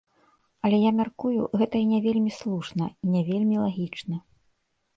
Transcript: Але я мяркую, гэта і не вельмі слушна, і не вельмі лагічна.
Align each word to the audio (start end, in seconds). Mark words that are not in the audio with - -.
Але 0.67 0.77
я 0.83 0.91
мяркую, 0.99 1.41
гэта 1.61 1.75
і 1.85 1.91
не 1.91 1.99
вельмі 2.07 2.31
слушна, 2.39 2.89
і 3.07 3.13
не 3.19 3.25
вельмі 3.31 3.63
лагічна. 3.69 4.15